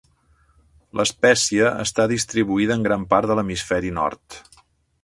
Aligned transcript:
L'espècie 1.01 1.69
està 1.83 2.07
distribuïda 2.13 2.79
en 2.79 2.89
gran 2.89 3.05
part 3.13 3.31
de 3.33 3.39
l'hemisferi 3.41 3.97
nord. 4.01 4.43